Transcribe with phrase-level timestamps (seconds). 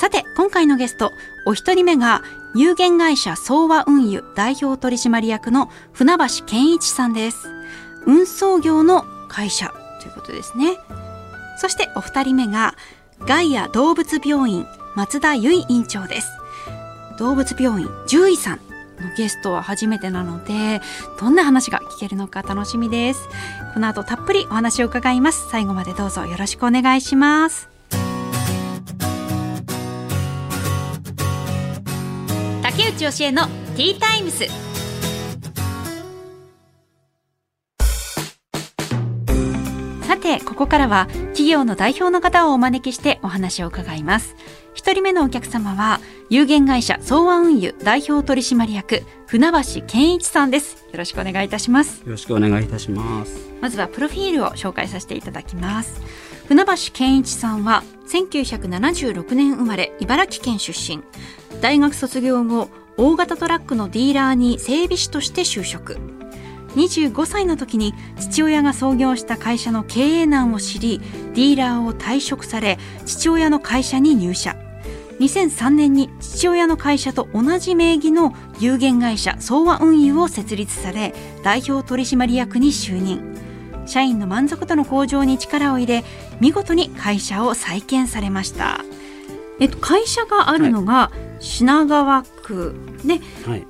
[0.00, 1.12] さて今回のゲスト
[1.44, 2.22] お一人目が
[2.54, 7.50] 有限会社総和運輸代表取締役の船橋健一さんです。
[8.06, 10.78] 運送業の会社ということですね。
[11.58, 12.76] そしてお二人目が
[13.26, 16.30] ガイア動物病院松田由衣院長です。
[17.18, 18.56] 動物病院獣医さん
[19.02, 20.80] のゲストは初めてなので
[21.20, 23.28] どんな話が聞けるのか楽しみです。
[23.74, 25.50] この後たっぷりお話を伺います。
[25.50, 27.69] 最後までどうぞよろしくお願いします。
[32.80, 34.46] 竹内義恵のティータイムス。
[40.06, 44.34] さてここからは企業の代表の方をお招きしてお話を伺います。
[44.72, 46.00] 一人目のお客様は
[46.30, 50.86] 有限会社総和運輸代表取締役船橋健一さんです。
[50.90, 52.00] よろしくお願いいたします。
[52.06, 53.50] よろしくお願いいたします。
[53.60, 56.00] まずはプロフィールを紹介させていただきます。
[56.48, 61.04] 船橋健一さんは1976年生まれ茨城県出身
[61.60, 65.98] 大学卒業後大型トラックのディーラーに整備士として就職。
[66.76, 71.00] 25歳の時に父親が創業した会社の経営難を知り
[71.34, 74.56] ディーラーを退職され父親の会社に入社。
[75.18, 83.20] 2003年に父親の会社と同じ名義の有限会社総和運輸を設立され代表取締役に就任。
[83.84, 86.04] 社員の満足度の向上に力を入れ
[86.40, 88.82] 見事に会社を再建されました。
[89.60, 92.74] えっと、会社があるのが品川区。
[93.04, 93.66] で、はい、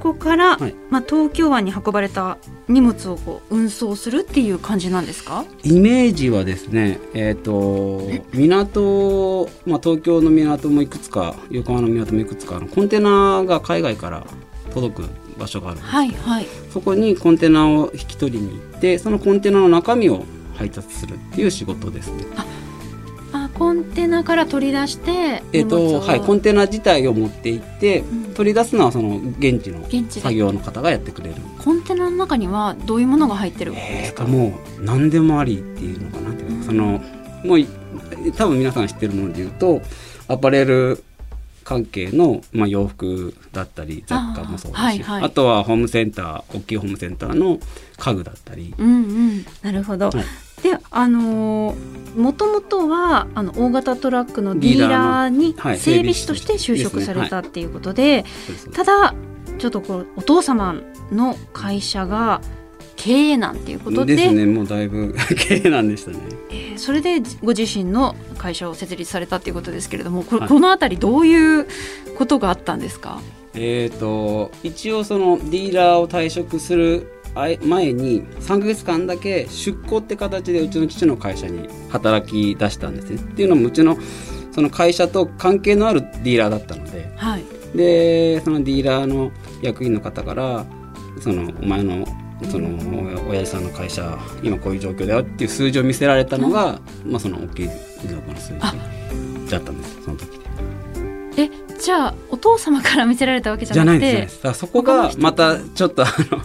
[0.00, 0.74] ここから、はい。
[0.90, 5.44] まあ、東京湾に運ばれた荷物をこう運送するっていう感じなんですか？
[5.62, 14.26] イメージはですねえっ、と港、まあ、東京の港もいくつか横浜の港もいくつかコンテナが海外から
[14.72, 15.08] 届く
[15.38, 16.46] 場所があるんですはいはい。
[16.72, 20.24] そこにコンテナを引き取りに行ってそのコンテナの中身を
[20.54, 22.24] 配達するっていう仕事ですね。
[23.54, 28.34] あコンテナから取り出してえっ、荷物をとはいコンテナ自体を持って行って、うん。
[28.34, 30.20] 取り出すのはその現地の現地で。
[30.20, 31.36] 作業の方がやってくれる。
[31.62, 36.62] コンテナの中にはどういうものが入ってるんでえー、すか、ともう何でもありっていうのかなっていうん。
[36.62, 37.00] その
[37.44, 37.66] もうい
[38.36, 39.82] 多分皆さん知ってるもので言うと
[40.28, 41.02] アパレル
[41.62, 45.30] 関係の、まあ、洋服だったり雑貨もそうだしあ,、あーはいはい。
[45.30, 47.58] とはホームセンター大きいホームセンターの
[47.96, 49.46] 家具だったり、うんうん。
[49.62, 50.24] なるほど、はい
[50.64, 51.76] であの
[52.16, 58.24] もともとはあの大型トラックのディーラーに整備士として就職されたっていうことで、
[58.72, 59.14] ただ
[59.58, 60.80] ちょっとこうお父様
[61.12, 62.40] の会社が
[62.96, 66.18] 経営難っていうことでですねもうだいぶ 経営なんでしたね。
[66.50, 70.48] えーそれでご自身の会社を設立されたっていうことですけれどもこ,、はい。
[70.48, 71.68] この辺りどういう
[72.18, 73.20] ことがあったんですか？
[73.54, 83.16] えー、と一応そのディーラーを退職する前に3ヶ月間だけ出向って形でうちの父の会社に働き出したんですね。
[83.16, 83.98] っていうのもうちの
[84.52, 87.44] その会社と関係のあるディーラーだったのではい
[87.76, 90.64] でそのディーラーの役員の方から
[91.20, 92.06] そのお前の
[92.50, 92.68] その
[93.26, 98.74] お親父さんの会社今こういう状況だよっていう数字を見せられたのが、まあ、その大きい遺族の数字あ
[99.50, 100.44] だったんですその時で。
[101.36, 101.50] え
[101.80, 104.54] じゃあお父様から見せられたわけじゃじゃないなくてですね。
[104.54, 106.40] そこがまたちょっとあの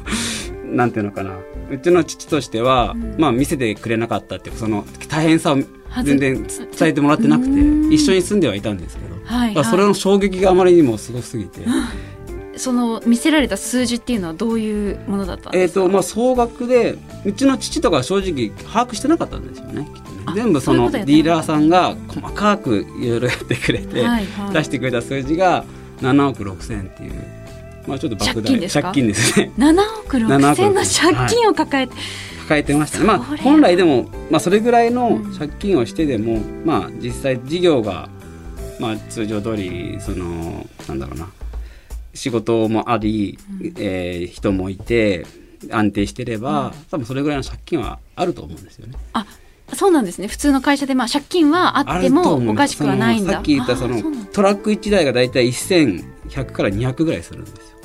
[0.75, 1.31] なんていうのかな。
[1.71, 3.15] うちの父としては、うん。
[3.17, 5.57] まあ見せてくれなかったっていうかその大変さを
[6.03, 7.53] 全然伝えてもらってなくてう
[7.89, 7.91] ん。
[7.93, 11.61] 一緒に住んではいたんですけど、はい、だからそれの衝撃があまりにもすごすぎて、
[12.57, 15.81] その見せられた数字っていうのはどういうものだったんえですか？
[15.81, 19.87] っとまあ総額でうちの父とかは正直把握してなかったんですよねね。
[20.25, 24.53] あ全部そのディーラーさんが細かくいろいろやってくれて、はいはい。
[24.53, 25.63] 出してくれた数字が
[26.01, 27.13] 7億6千っていう
[27.89, 28.81] まあちょっと莫大借金ですか？
[28.83, 29.51] 借金ですね。
[29.57, 31.93] 7億6千の7億借金を抱えて、
[32.43, 32.99] 抱えてました。
[32.99, 35.33] ね、まあ本来でも、まあ、それぐらいのうん。
[35.37, 38.09] 借金をしてでも、まあ実際事業が、
[38.79, 41.27] まあ、通常通りそのなんだろうな。
[42.13, 43.37] 仕事もあり、
[43.77, 45.25] えー人もいて
[45.71, 48.93] 安定してれば、多分それぐらいの借金はあると思うんですよね。
[49.13, 49.25] あ
[49.73, 50.27] そうなんですね。
[50.27, 53.33] 普通の会社でまあ借金はあってもおかしくはないんだ。
[53.33, 54.01] さっき言ったその
[54.33, 55.39] トラック1台がだいた
[56.29, 57.77] い1100から200ぐらいするんですよ。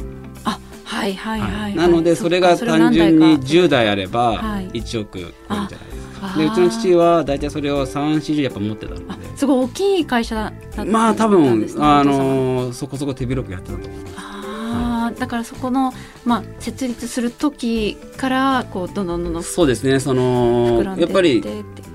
[0.44, 4.70] あはいはいはい、はい、なのでそれが単純にそれ10台あればはい。
[4.70, 6.34] 1億超えるんじゃないですか。
[6.34, 9.04] あでうちの父は大体それを340やっぱ持ってたので。
[9.08, 15.92] あすごい大きい会社だったんですねまあ多分、あのーそこそこ手広くやってたと思いますあーだからそこの、
[16.24, 21.44] まあ、設立する時からこうどんどんどんどんそうですねそ膨のやっぱり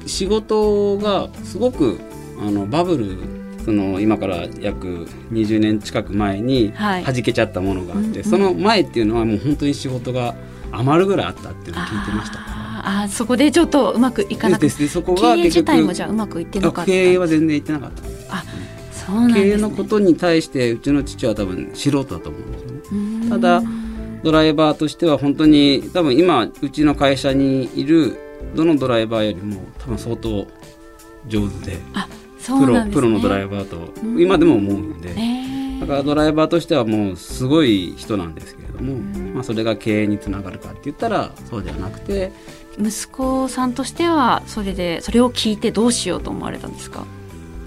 [0.06, 2.00] 仕事がすごく
[2.40, 3.39] あのバブル
[3.70, 7.04] その今から約20年近く前にはい。
[7.04, 8.24] 弾けちゃったものがあって、うんうん。
[8.24, 10.34] その前っていうのはもう本当に仕事が
[10.72, 16.92] 余るぐらいあったっていうのを聞いてましたかあーあーそこでちょっとうまくいかなくてらですねそこ経営自体も局じゃあうまくいってなかった。
[16.92, 18.04] 経営は全然いってなかった。
[18.92, 23.30] そうなんね、経営のことに対してうちの父は多分素人だと思うんですよね。
[23.30, 23.62] ただ
[24.24, 28.18] ドライバーとしては本当に多分今うちの会社にいる
[28.56, 30.48] どのドライバーよりも多分相当
[31.28, 31.78] 上手で。
[31.94, 32.92] あそプロね。
[32.92, 33.94] プロのドライバーと。
[34.20, 35.14] 今でも思うんで、え。
[35.16, 39.34] ーだからドライバーとしてはもうすごい人なんですけれども、ん。
[39.34, 42.32] まあ、それが経営につながるかって言ったらそうではなくて。
[42.82, 47.04] 息子さんとしてはそれでそれを聞いてどうしようと思われたんですか？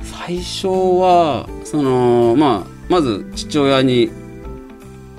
[0.04, 4.10] 最初はその、まあ、まず父親に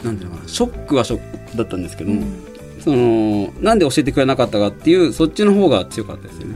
[0.04, 2.26] なんていうのかなショックはショックだったんですけども、
[2.80, 6.56] そのなんで教えてくれなかったかっていうそっちの方が強かったですよね。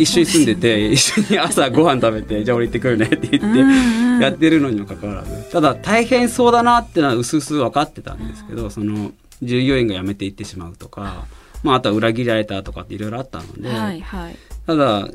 [0.00, 9.12] 一緒に住んでて、一緒に朝ご飯食べて、じゃあ俺行ってくるねって言って、やってるのにもかかわらず、ただ大変そうだなってのは薄々分かってたんですけど、その
[9.42, 11.26] 従業員が辞めていってしまうとか、
[11.62, 14.36] まああとは裏切られたとかっていろいろあったので、はいはい。
[14.66, 15.08] ただ、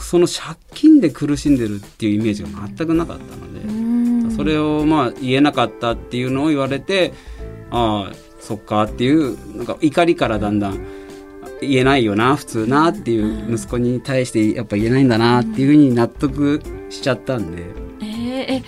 [0.00, 7.14] その借金で苦しんでるっていうイメージが全くなかったので、それをまあ言えなかったっていうのを言われて、
[7.70, 10.86] ああ、そっかっていう、なんか怒りからだんだん、
[11.60, 16.60] 言えないよな、普通なっていう息子に対してやっぱ言えないんだなっていうふうに納得
[16.90, 17.62] しちゃったんで。
[18.00, 18.06] えー
[18.48, 18.62] え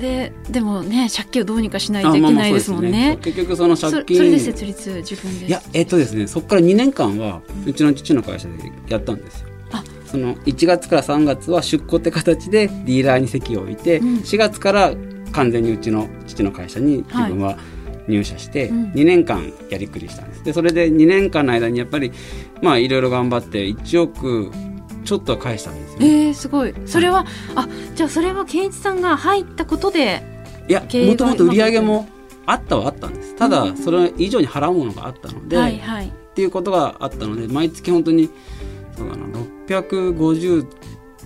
[0.00, 3.18] ででもね借金をどうにかしないあといけないですもんね。
[3.20, 5.46] 結局そのそ借金それで設立自分で。
[5.46, 8.54] いやえっとですねそこから2年間はうちの父の会社で
[8.88, 9.48] やったんですよ。
[9.72, 9.84] あ。
[10.06, 14.16] その1月から3月は出向って形でディーラーに席を置いて、うん。
[14.18, 14.94] 4月から
[15.32, 17.58] 完全にうちの父の会社に自分は
[18.10, 18.92] 入社してうん。
[18.92, 20.44] 2年間やりくりしたんです。
[20.44, 22.12] でそれで2年間の間にやっぱり
[22.62, 24.50] まあいろいろ頑張って1億
[25.04, 26.74] ちょっとは返したんですよえね、ー、すごい。
[26.86, 30.22] それはあじゃあそれは健一さんが入ったことで
[30.68, 32.08] いやもともと売り上げも
[32.46, 33.36] あったはあったんです。
[33.36, 36.08] ただそれ以上に払うものがあったので、はいはい。
[36.08, 38.30] っていうことがあったので毎月本当に
[38.96, 39.26] そうだな
[39.66, 40.66] 650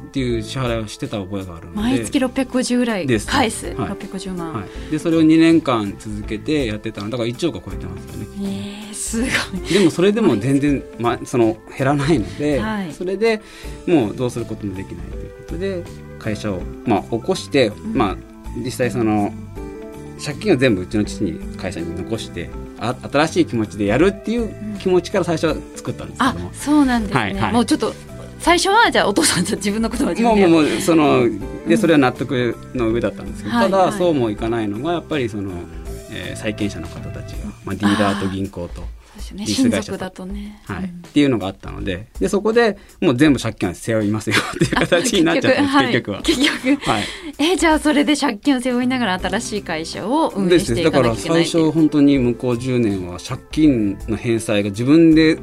[0.04, 1.80] っていう支払いをしてた覚えがあるので。
[1.80, 3.48] 毎月650ぐらい返す、はい。
[3.50, 8.26] 650万、はい、でそれを2年間続けてやってたのだから1億は超えてますよね。
[8.42, 9.72] えー、すごい。
[9.72, 12.92] でもそれでも全然、ま、その減らないので、はい。
[12.92, 13.40] それで
[13.86, 15.84] もうどうすることもできないということで
[16.18, 18.16] 会社を、まあ、起こして、まあ、
[18.56, 19.32] 実際その
[20.24, 22.48] 借金を全部うちの父に会社に残して
[22.78, 27.52] あ新しい気持ちでやるっていう気持ちから最初は作ったんですけあども、そうなんですね、はいはい。
[27.52, 27.92] もうちょっと
[28.44, 31.26] 最初はじゃあお父さんと自分のことは自分でもうもうもうその
[31.66, 33.86] でそれは納得の上だったんですけど、ただはい。
[33.88, 35.52] はいそうもいかないのがやっぱりその、
[36.10, 38.82] えー債権者の方たちが、まあ、ディーラーと銀行と、
[39.32, 39.46] ね。
[39.46, 40.84] 親族だとね、はい。
[40.84, 40.90] うん。
[40.90, 46.22] っていうのがあったのででそこでもう全部借金は背負いますよっていう形になっちゃったんです結局は。
[46.22, 47.00] 結局は。
[47.00, 47.04] い。
[47.38, 52.54] えじゃあそれで借金を背負いながら新しい会社を運営でしていからかなきゃいけない最初本当に向こう。
[52.54, 55.38] 10年は借金の返済が自分で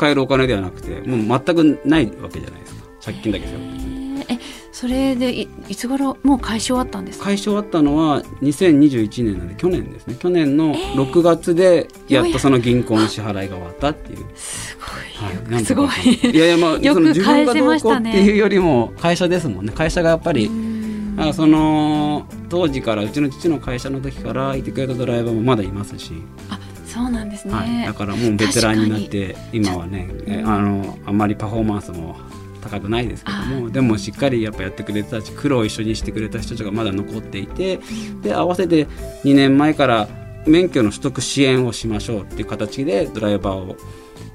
[0.00, 2.80] 使えるお金ではなくてもう全くないわけじゃないですか。
[3.04, 4.32] 借金だけ背負って。
[4.34, 4.38] え
[4.72, 7.26] それでいいつ頃もう解消あったんですか？
[7.26, 10.16] 解消あったのは2021年なんで去年ですね。
[10.18, 15.36] 去年の6月でやっとその銀行の支払いが終わったっていう、すはい。
[15.50, 15.88] ごい、すごい。
[16.34, 18.10] いやいやまあ よくその自分がどうこう返せましたね。
[18.10, 21.16] っていうよりも会社ですもんね会社がやっぱり、うん。
[21.18, 26.12] あその当時からうちの父の会社の時からいてくれたドライバーもまだいますし、
[26.48, 26.58] あ
[26.90, 32.16] そうなんですね、はい、だからもうベテランになって今はねえあのあんまりパフォーマンスも
[32.60, 37.78] 高くないですけどもでもしっかりやっぱやってくれてたし苦労を一緒にしてくれた人たちがまだ残っていて
[38.22, 38.86] で合わせて
[39.24, 40.08] 2年前から
[40.46, 43.76] 免許の取得支援をしましょうっていう形でドライバーを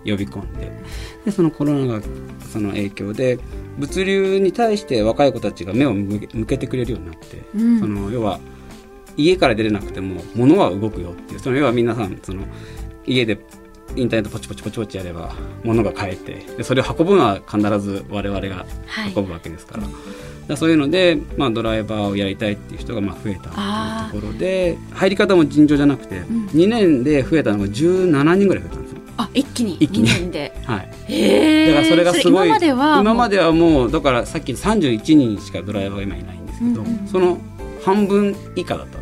[0.05, 0.71] 呼び込んで
[1.25, 2.01] でそのコロナが
[2.51, 3.39] その影響で
[3.77, 7.79] 物流に対して若い子たちが目を向け向けてくれるようになって、うん。
[7.79, 8.39] その要は
[9.17, 12.43] 家から出れなくても物は動くよっていうその要は皆さんその
[13.05, 13.39] 家で
[13.95, 19.13] インターネットポチポチポチポチやれば物が買えてでそれを運ぶのは必ず我々がはい。
[19.15, 19.93] 運ぶわけですから,、だか
[20.49, 26.47] らそういうので、まあ、ドライバーをやりたいっていう人がまあ増えたあっていうところで入り方も尋常じゃなくて、ん。
[26.47, 28.97] 2年で増えたのが17人ぐらい増えたんですよ。
[29.17, 29.75] あ一気に。
[29.75, 30.09] 一気に。
[30.09, 30.53] 2年で。
[30.65, 37.37] はい、へえだからそれがすごい今までは今までではもうだからさっき31人しかドライバーが今いないんですけど、うんうんその
[37.85, 38.97] 半分以下だった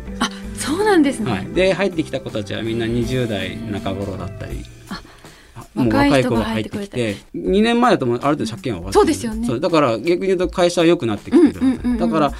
[0.84, 4.64] そうなんですね、はい、で入ってきた子たちはみんな20代中頃だったり。
[5.74, 9.46] もう若い子が入ってきて2年前だともうある程度借金は終わってそうですよね。
[9.46, 12.32] そうだから逆に言うと会社は良くなってきてる、だから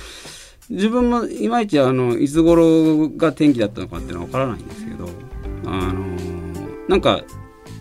[0.70, 5.08] 自分もいまいちあのいつ頃が転機だったのかっていうのは分からないんですけど
[5.66, 6.16] あの
[6.88, 7.22] なんか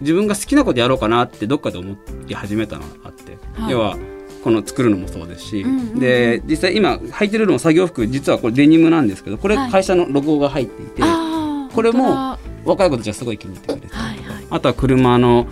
[0.01, 3.71] 自分が好きなことやろうかなってどっかで思い始めたのがあって、はい。
[3.71, 3.95] 要は
[4.43, 5.99] この作るのもそうですし、うんうんうん。
[5.99, 14.45] で実際今履いてるのも作業服実はこれデニムなんですけどこれはい会社のロゴが入っていて、あーこれも若い子たちはすごい気に入ってくれてはいはい。
[14.49, 15.47] あとは車の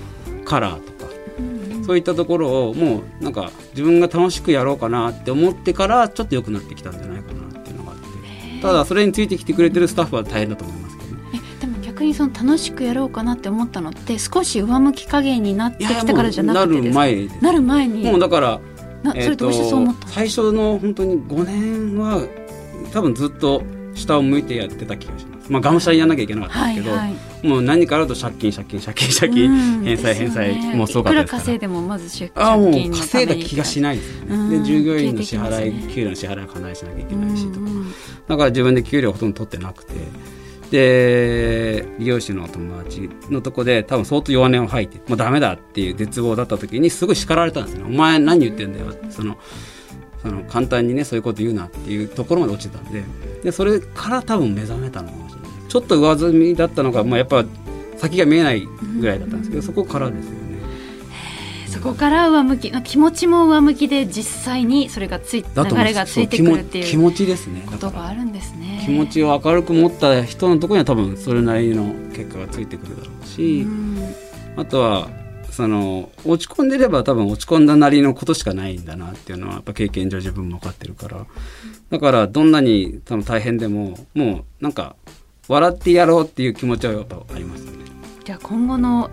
[0.46, 11.16] カラーとかうんうんそういったところをもうなんか自分が楽しくやろうかなって思ってからちょっと良くなってきたんじゃないかなっていうのがあってただそれについてきてくれてるスタッフは大変だと思いますけど。
[11.16, 11.42] ね。
[11.58, 18.04] えでも逆にその楽しくやろうかなって思ったのって少し上向き加減になってきてからじゃなくてなる前なる前に。
[18.04, 18.62] もうだから、
[19.04, 20.12] なそれどうしてそう思ったの？
[20.12, 22.22] 最初の本当に5年は
[22.92, 23.64] 多分ずっと
[23.96, 25.52] 下を向いてやってた気がします。
[25.52, 27.48] まあ、がむしゃらにやんなきゃいけなかったんですけど、はいはい。
[27.48, 29.84] もう何かあると借金借金借金借金、うん。
[29.84, 31.22] 返済返済もうすごかった。
[31.22, 34.60] ですから稼いでもまず借ああもう稼いだ気がしないですね。
[34.60, 35.94] で従業員の支払い、ね。
[35.94, 37.66] 給料の支払いは必ずしなきゃいけないしとか、
[38.30, 39.94] だから自分で給料ほとんど取ってなくて
[40.72, 49.38] で美容師の友達のとこで多分相当弱音を吐いてもうダメだっていう絶望だった時にすごい叱られたんですね「お前何言ってんだよ」その
[50.22, 53.04] その簡単にねそういうこと言うなっていうところまで落ちてたんで。
[53.44, 55.52] でそれから多分目覚めたのかもしれない。
[55.68, 57.44] ちょっと上積みだったのが、まあ、やっぱ
[57.98, 58.68] 先が見えない
[59.00, 60.41] ぐらいだったんですけど、そこからですね。
[61.82, 67.66] そこから上向き気持ちも上向きで実際にそれがつい流れがついてくるっていう気持ち気持ちですね。
[67.96, 68.84] あるんですね。
[68.86, 74.14] 気持ちを明るく持った人のところには多分それなりの結果がついてくるだろうし、うん
[74.58, 75.10] あとは
[75.50, 81.26] その落ち込んでれば多分落ち込んだなりのことしかないんだなっていうのはやっぱ経験上自分も分かってるから。
[81.90, 84.96] だからどんなに多分大変でももうなんか
[85.48, 87.91] 笑ってやろうっていう気持ちはやっぱありますよね。
[88.24, 89.10] じゃあ今後の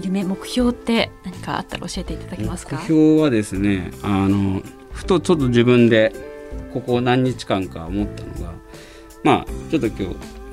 [0.00, 2.76] 夢目標って何かあったら教えていただけますか？
[2.76, 6.14] 目標はですねあのふとちょっと自分で
[6.72, 8.52] ここ何日間か思ったのが
[9.24, 9.96] まあちょっと今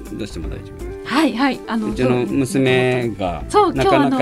[0.09, 0.83] 日出しても大丈夫。
[0.83, 4.19] ですはいはいあのうちの娘がそう今日あの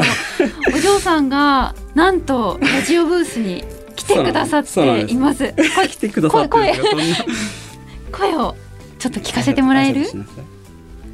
[0.76, 3.64] お嬢さんがなんとラジオブースに
[3.96, 5.54] 来てくださっています。
[5.54, 8.18] 声来てくださってるんですよそんな。
[8.18, 8.56] 声を
[8.98, 10.06] ちょっと聞かせてもらえる？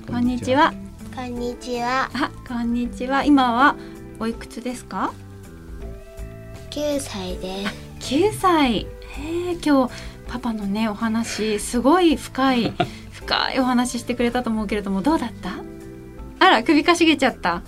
[0.08, 0.74] こんにちは
[1.16, 2.10] こんにちは。
[2.14, 3.24] あこんにちは。
[3.24, 3.76] 今は
[4.20, 5.14] おいくつですか
[6.72, 7.68] ？9歳で
[8.00, 8.16] す。
[8.16, 8.76] 9歳。
[8.78, 8.88] へ
[9.52, 9.94] え今日
[10.28, 12.74] パパのねお話すごい深い
[13.12, 15.52] 深いお話してくれたと思うけれどもどうだった？
[16.40, 17.62] あら首かしげちゃった。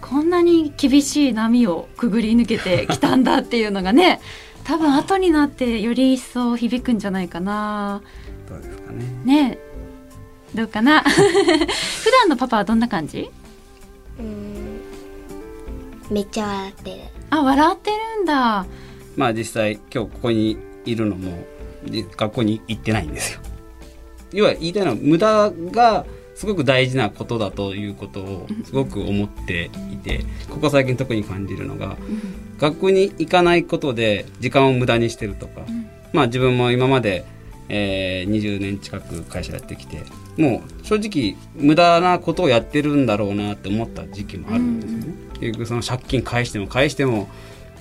[0.00, 4.20] こんなに厳しい波をくぐり抜けてきたんだっていうのがね
[4.62, 8.02] 多分後になってより一層響くんじゃないかな。
[8.48, 9.04] どうですかね。
[9.24, 9.75] ねえ
[10.54, 11.02] どうかな？
[11.06, 13.30] 普段のパパはどんな感じ？
[14.18, 14.80] うーん。
[16.10, 16.96] めっちゃ笑ってる。
[17.30, 18.66] あ笑ってるんだ。
[19.16, 21.44] まあ実際今日ここにいるのも
[21.84, 23.40] で学校に行ってないんですよ。
[24.32, 31.96] 要は言いたいのは無駄がすごく大事なことだということをすごく思っていてここ最近特に感じるのが
[32.58, 35.62] 学校に行かないことで時間を無駄にしてるとか、
[36.12, 37.24] まあ自分も今まで、
[37.68, 40.02] えー20年近く会社やってきて
[40.36, 45.14] もう正直無駄なことをやってるんだろうなって思った時期もあるんですよね。
[45.40, 47.28] 結局その借金返しても返しても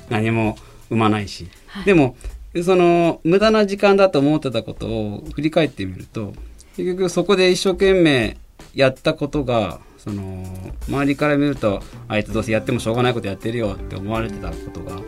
[0.10, 0.58] 何も
[0.90, 1.48] 生まないし、
[1.86, 2.16] でも
[2.64, 6.34] その無駄な時間だと思ってたことを振り返ってみると
[6.78, 8.38] 結局そこで一生懸命
[8.74, 10.46] やったことがその
[10.88, 15.02] 周りから見るとあいつどうせやってもしょうがないことやってるよって思われてたことが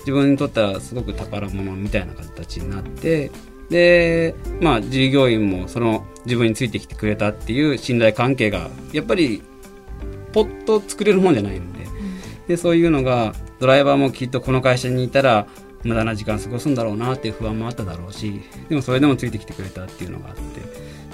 [0.00, 3.30] 自分にとってはすごく宝物みたいな形になって
[3.72, 9.42] でまあ従業員もその自分についてきてくれたっていう信頼関係がやっぱり
[10.32, 11.82] ポッと作れるもんじゃないんで。
[12.48, 15.46] でそういうのがドライバーもきっとこの会社にいたら
[15.84, 20.42] 無駄な時間過ごすんだろうなっていう不安もあっただろうしでもそれでもついてきてくれたっていうのがあって。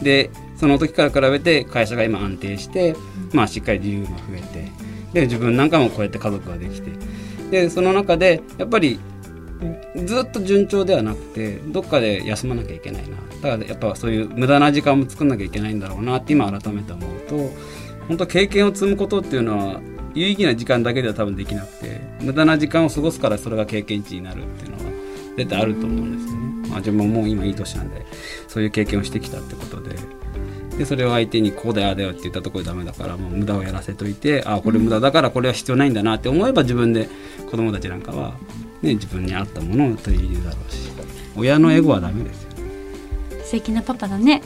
[0.02, 2.96] でその時から比べて会社が今安定して、
[3.32, 4.72] まあ、しっかり自由が増えて。
[5.12, 6.90] で自分なんかもこうやって家族ができて。
[7.50, 8.98] でその中でやっぱり
[10.04, 17.50] ずっと順調ではなくてどっかで休まなきゃいけないなだからやっぱそういう無駄な時間も作んなきゃいけないんだろうなって今改めて思うと
[18.06, 19.80] 本当経験を積むことっていうのは
[20.14, 24.92] 有意義な時間だけでは多分できなくて無駄な時間を過ごすからそれが経験値になるっていうのは
[25.36, 26.68] 絶対あると思うんですよね。
[26.68, 28.04] まあ、自分ももう今いい年なんで
[28.46, 29.96] そういう経験をしてきたってことで
[30.76, 37.08] でそれを相手にこうだよあだよって言ったところでダメだからもう無駄をやらせといてああこれ無駄だからこれは必要ないんだなって思えば自分で
[37.50, 38.34] 子供たちなんかは、
[38.82, 40.88] ね、自分に合ったものを取り入れるだろうし。
[41.36, 42.48] 親のエゴはダメですよ。
[43.44, 44.42] 素敵なパパだね。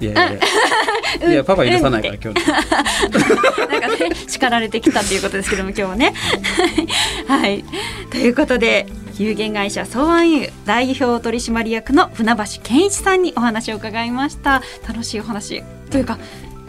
[0.00, 1.30] いやいやいや。
[1.32, 2.46] いやパパ許さないから今日。
[3.72, 6.12] なんかね叱られてきたということですけども今日はね。
[7.26, 7.64] はい。
[8.10, 8.86] ということで
[9.18, 14.62] 有限会社総安油代表取締役の船橋健一さんにお話を伺いました。
[14.86, 15.62] 楽しいお話。
[15.90, 16.18] というか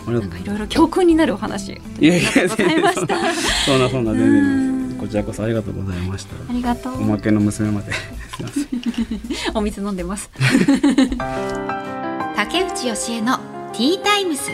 [0.07, 1.73] なんかいろいろ教訓になるお話。
[1.73, 3.17] ありがとうございました。
[3.65, 4.76] そんなそんな全うん然
[5.07, 6.35] こちらこそありがとうございました。
[6.35, 6.95] ありがとう。
[6.95, 7.93] おまけの娘まで。
[9.55, 10.29] お水飲んでます。
[12.35, 13.37] 竹内義恵の
[13.71, 14.51] ティータイムス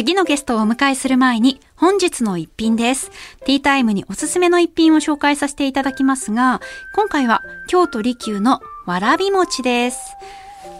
[0.00, 3.10] 次のゲストをお迎えする前に本日の一品です。
[3.44, 6.62] ティータイムにおすすめの一品を紹介させていただきますが、
[6.96, 10.16] 今回は京都利休のわらび餅です。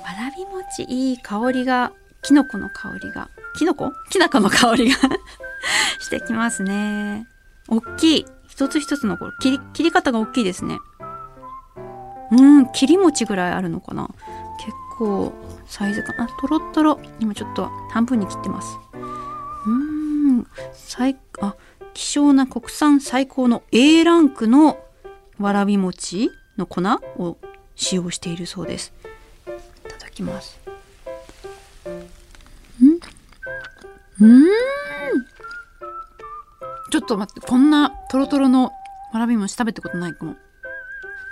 [0.02, 3.92] わらび餅いい香りが、きのこの香りが、きのこ？
[4.08, 4.96] きな粉の香りが
[6.00, 7.26] してきますね。
[7.68, 8.26] 大きい。
[8.48, 10.78] 一つ一つのこれ切り、切り方が大きいですね。
[12.32, 14.08] うん、切り餅ぐらいあるのかな。
[14.64, 15.34] 結構
[15.70, 16.28] サイズかな。
[16.28, 17.00] とろとろ。
[17.20, 18.76] 今ちょっと半分に切ってます。
[19.64, 19.72] うー
[20.40, 21.54] ん、最、あ、
[21.94, 24.78] 希少な国産最高の A ランクの
[25.38, 26.82] わらび餅の粉
[27.16, 27.38] を
[27.76, 28.92] 使用しているそうです。
[29.46, 30.60] いただきます。
[32.82, 33.00] ん？
[34.20, 34.44] うん
[36.90, 38.72] ちょっと待って、こんなトロトロの
[39.12, 40.34] わらび餅食べたことないかも。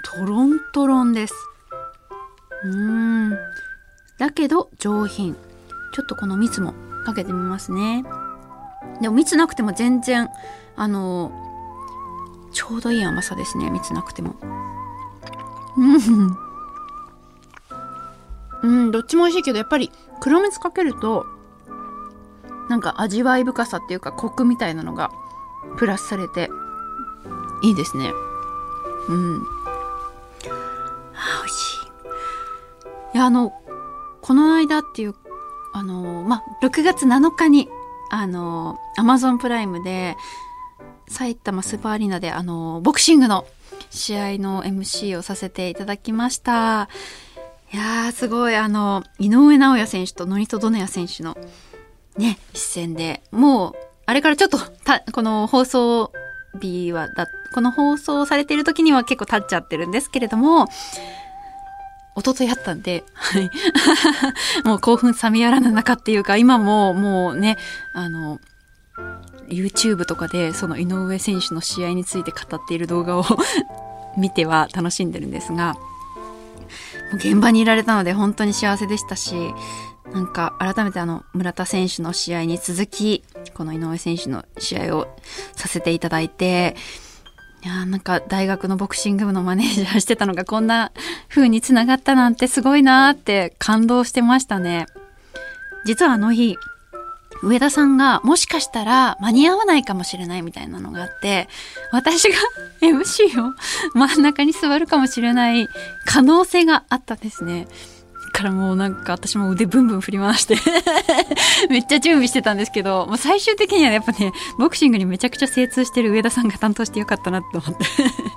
[0.05, 1.35] トロントロンです。
[2.65, 3.39] うん。
[4.19, 5.37] だけど上品。
[5.95, 8.05] ちょっとこの蜜もかけてみますね。
[9.01, 10.29] でも蜜なくても全然、
[10.77, 11.33] あの、
[12.53, 13.71] ちょうどいい甘さですね。
[13.71, 14.37] 蜜なくても。
[18.63, 18.91] うん。
[18.91, 21.27] どっちも美味しいけど、やっぱり黒蜜かけると、
[22.69, 25.11] なんか味わい深さっていうかコクみたいなのが
[25.79, 26.51] プラスされて
[27.63, 28.11] いいですね
[29.09, 29.43] うん
[31.15, 33.53] あ美味しいいやあの
[34.29, 35.15] この間っていう
[35.73, 37.69] あのまあ6月7日に
[38.11, 40.17] あのアマゾンプライムで
[41.09, 43.47] 埼玉スーパーアリーナであのボクシングの
[43.91, 46.89] 試合の MC をさせていただきました。
[47.73, 51.37] いやーすごいあの井上尚弥選手とノリト・ドネア選手の
[52.19, 53.73] ね、一戦で、もう、
[54.05, 56.13] あれからちょっと、た、この放送
[56.61, 60.67] 日は、だ、この放送されている時には結構経っちゃってるんですけれども、
[62.19, 63.51] 一昨日やったんで、はい。
[64.65, 67.57] もう興奮冷めやらぬ中っていうか、今ももうね、
[67.95, 68.41] あの、
[69.49, 73.25] YouTube とかでその井上選手の試合について語っている動画を
[74.17, 75.77] 見ては楽しんでるんですが、
[77.15, 79.55] 現場にいられたので本当に幸せでしたし、
[80.13, 85.09] なんか改めてあの村田選手の試合に続きこの井上選手の試合を
[85.55, 86.77] させていただいて
[87.65, 90.93] いやなんか大学のボクシング部のマネージャーしてたのがこんな
[91.29, 94.87] 風につながったなんてすごいなーって感動してましたね。
[95.85, 96.57] 実はあの日
[97.43, 101.49] 上田さんがもしかしたら間に合わないかもしれないみたいなのがあって
[101.93, 102.37] 私が
[102.83, 103.55] MC を
[103.95, 105.69] 真ん中に座るかもしれない
[106.05, 107.69] 可能性があったんですね。
[108.39, 110.55] からもうなんか私も腕ブンブン振り回して
[111.69, 117.85] めっちゃ準備してたんですけど、もう最終的にはやっぱね、ボクシングにめちゃくちゃ精通してる上田さんが担当してよかったなと思って。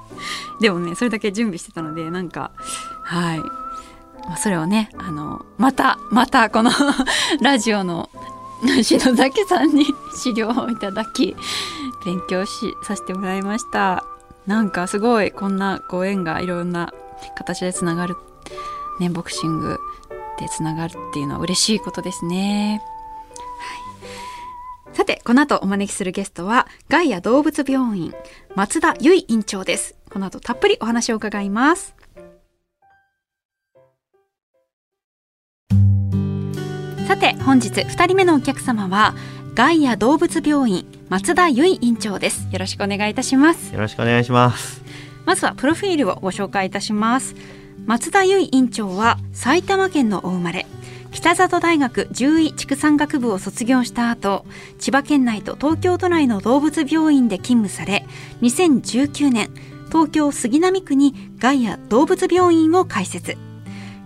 [0.59, 2.51] でもね、それだけ準備してたので、なんか、
[3.03, 3.39] はい。
[4.27, 6.71] まそれをね、あの、また、またこの
[7.41, 8.09] ラジオの
[8.81, 9.85] 篠崎さんに
[10.15, 11.35] 資料をいただき、
[12.05, 14.03] 勉強し、させてもらいました。
[14.47, 16.91] なんかすごいこんなご縁がいろんな
[17.35, 18.17] 形でつながる
[19.01, 19.79] ね、ボクシング
[20.39, 22.81] でつながるっていうのは嬉しいことですね。
[24.85, 28.13] はい、さて、この後お招きするゲストは、ガイア動物病院、
[28.55, 29.95] 松田由衣院長です。
[30.11, 31.95] この後たっぷりお話を伺います。
[37.07, 39.15] さて、本日2人目のお客様は、
[39.55, 42.47] ガイア動物病院、松田由衣院長です。
[42.51, 43.73] よろしくお願いいたします。
[43.73, 44.81] よろしくお願いします。
[45.25, 47.35] まずはプロフィールをご紹介いたします。
[47.85, 50.65] 松田由衣院長は埼玉県のお生まれ
[51.11, 54.45] 北里大学獣医畜産学部を卒業した後
[54.79, 58.05] 千葉県内と東京都内の動物病院で勤務され
[58.41, 59.49] 2019年
[59.91, 63.35] 東京杉並区にガイア動物病院を開設。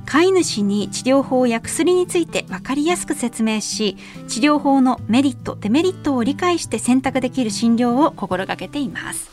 [0.08, 9.32] 飼い主に治療法や薬について分かりやすく説明し治療法のメリットデメリットを理解して選択できる診療を心がけています。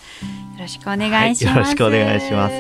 [0.63, 2.55] ろしくお願いします、はいよろしくお願いします。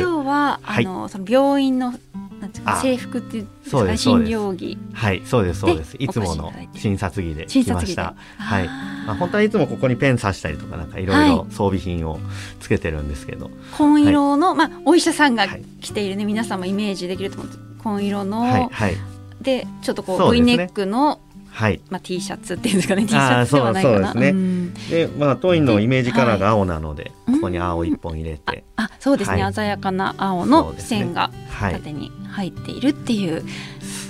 [0.00, 0.86] 今日は、はい。
[0.86, 1.94] あのその病院の
[2.40, 4.32] なんていうかあ制服っていうそうですそうです。
[4.32, 4.76] 療着。
[4.92, 5.96] はいそうですそうです。
[5.96, 8.14] でいつもの診察着で来ました。
[8.38, 8.66] はい。
[8.66, 12.18] まあ、本当はいつもここにペン刺したりとかなんかいろいろ装備品を
[12.60, 15.64] つけてるんですけど、紺色の、まあお医者さんがはい。
[15.80, 18.96] 着ているね皆さんもイメージできると思うんです紺色の、はいはい。
[19.42, 21.20] でちょっとこう V ネックの、
[21.54, 21.80] はい。
[21.88, 23.02] まあ、T シャツっていうんですかね。
[23.02, 23.98] T シャツではないかな。
[24.00, 24.32] ですね。
[24.32, 24.74] ん。
[24.74, 29.52] でまあ当院のイメージカラーが青なので、はいここに青一本入れて、あそうですね、はい。
[29.52, 31.74] 鮮やかな青その線がはい。
[31.74, 33.44] 縦に入っているっていう、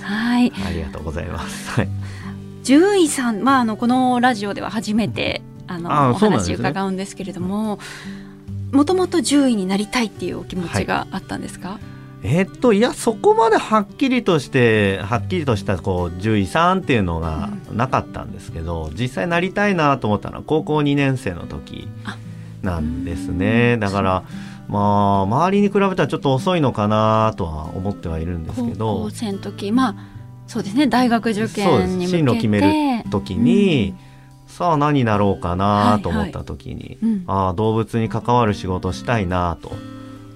[0.01, 0.51] はい。
[0.51, 1.71] ありがとうございます。
[1.71, 1.89] はい。
[2.63, 7.79] 獣医さん、まあ、あのこのラジオでは初めてあのあお話伺うんですけれども
[8.71, 11.79] もともと獣医になりたいっていうお気持ちがあったんですか、
[12.23, 21.87] えっといやそこまではっきりとしてはっきりとしたこう獣医さんっていうのがなかったんですけど、実際なりたいなと思ったのは高校2年生の時
[22.63, 23.77] なんですね。
[23.77, 24.23] だから
[24.67, 29.95] まあ周りに比べたらちょっと遅いのかなとは思ってはいるんですけ高ど校生の時まあ
[30.47, 32.17] そうですね大学受験に向けて。
[32.17, 33.93] 進路決める時に、
[34.47, 37.23] さあ何になろうかなと思った時に、うん。
[37.27, 39.73] ああ動物に関わる仕事したいなと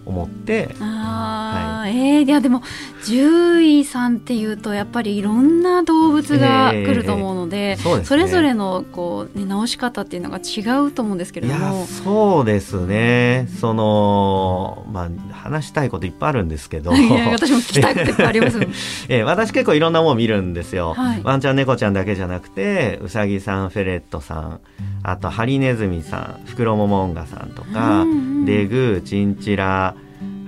[0.09, 0.75] 思って。
[0.79, 2.61] あーえーいやでも
[3.05, 8.23] 獣医さんっていうとやっぱりいろんな動物が来ると思うので,、そうですね。
[8.23, 11.85] れぞれのこう、ね、治し方っていうのが違うと思うんですけれいやども。
[11.85, 13.47] そうですね。
[13.59, 16.93] そのまあ話したいこといっぱいあるんですけど。
[16.95, 18.59] いや私も聞きたいこといっぱいあります。
[19.09, 21.21] えー私結構いろんなもの見るんですよ、はい。
[21.23, 24.59] ワンちゃん猫ちゃんだけじゃなくてウサギさんフェレットさん
[25.03, 28.45] あとハリネズミさんフクロモモンガさんとか、うんうん。
[28.45, 29.95] デグーチンチラ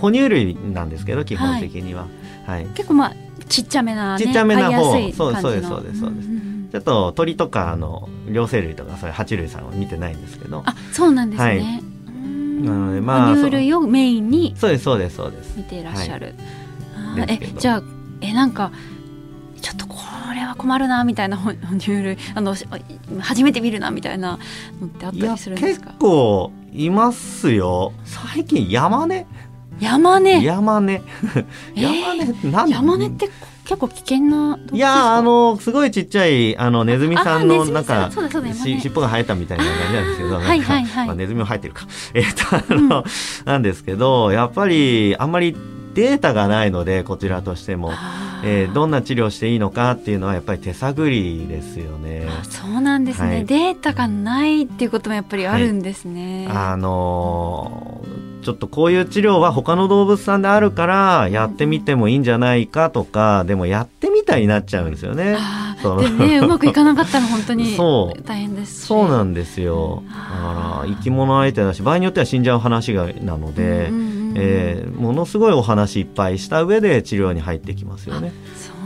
[0.02, 2.08] 哺乳類なんですけど基本的には、
[2.46, 2.66] はい。
[2.74, 3.14] 結構まあ
[3.48, 4.92] ちっちゃめな、ね、ちっちゃめな方。
[4.92, 5.42] 飼いやすい感じの。
[5.42, 6.70] そうですそうですそうですんんん。
[6.72, 10.64] ちょっと鳥とかあの両生類とかそういう爬虫類さんは見てないんですけど。
[10.66, 11.46] あそうなんですね。
[11.46, 11.60] はい。
[11.60, 12.66] うん。
[12.66, 15.54] なのでまあ哺乳類をメインにそうですそうですそうです。
[15.58, 16.34] 見ていらっしゃる。
[16.96, 17.54] あーですけど。
[17.58, 17.84] えじゃあ
[18.22, 18.72] えなんか
[19.62, 19.96] ちょっとこ
[20.34, 22.66] れは困るなみたいな哺 哺乳類あのし
[23.20, 24.40] 初めて見るなみたいな
[24.80, 25.94] のってあったりするんです結か。
[26.00, 27.92] 構いますよ。
[28.06, 29.28] 最近山根
[29.82, 30.44] 山根。
[30.44, 30.94] 山根。
[31.76, 33.30] えー山根なん山根って
[33.65, 40.84] 結構危険ないやあのすごいちっちゃいあのネズミさんのなんか尻尾が生えたみたいな感じなんですけどあーなんかはいはい。
[40.84, 41.88] はいまあネズミも生えてるか。
[42.13, 43.04] えっとあの、
[43.46, 45.56] なんですけどやっぱりあんまり
[45.94, 47.91] データがないのでこちらとしても、
[48.43, 52.27] えーどんな治療していいのかっていうのはやっぱり手探りですよね。
[52.27, 56.47] あそうなんですね、はいデータがないっていうこともやっぱりあるんですね。
[56.49, 65.38] あのーちょっとこういう治療は他の動物さんであるからやってみてもいいんじゃないかとかでもやってみたいになっちゃうんですよね。
[65.99, 70.04] でね うまくいかなかったら本当にそう大変ですしそうなんですよ。
[70.08, 78.32] だから生き物相手だし場合によっては死んじゃう話がなので、うんうんうんえーものすごいお話いっぱいした上で治療に入ってきますよね。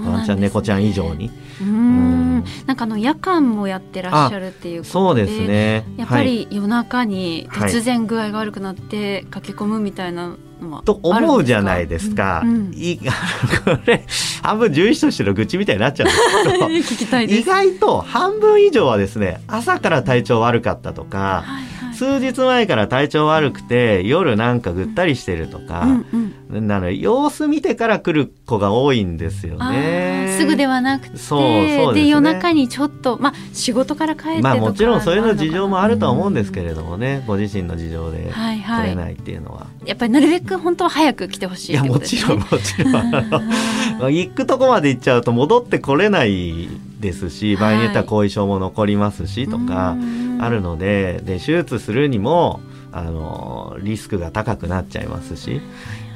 [0.06, 1.30] ワンちゃん猫ちゃん以上に。
[1.62, 5.86] うんんなんかあの夜間もやってらっしゃるっていうことでそうですね。
[5.98, 12.42] やっぱはいり夜中にはい突然具合が悪くなって駆け込むみたいなのはと思うじゃないですか。
[12.44, 12.98] うんうんい
[13.64, 14.06] これ
[14.42, 17.22] 半分獣医師としての愚痴みたいになっちゃうんですけど。
[17.24, 26.68] 意外と半分以上はですね朝から体調悪かったとかはいはい数日前から体調悪くて夜なんかぐったりしてるとか、うんうん。
[26.68, 30.38] なので様子見てから来る子が多いんですよあねー。
[30.38, 32.08] すぐではなくてそうそうですね。
[32.08, 38.88] 夜中にちょっとまあ仕事から帰ってとかまあもちろんそういうの事情もあるとは思うんですけれれどもね、ご自身の事情ではいはい。
[38.88, 39.68] 来れないっていうのは。
[39.86, 44.12] やっぱりなるべく本当は早く来てほしいいやもちろんもちろん。
[44.12, 46.68] 行くとこまで行っちゃうと戻ってこれない
[47.00, 49.96] ですし場合によっては後遺症も残りますしとか
[50.40, 52.60] あるのでで手術するにも
[52.92, 55.62] あのリスクが高くなっちゃいますし、